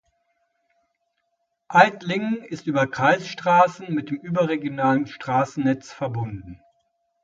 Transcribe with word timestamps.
Aidlingen 1.67 2.41
ist 2.43 2.65
über 2.65 2.87
Kreisstraßen 2.87 3.93
mit 3.93 4.09
dem 4.09 4.17
überregionalen 4.17 5.05
Straßennetz 5.05 5.93
verbunden. 5.93 6.59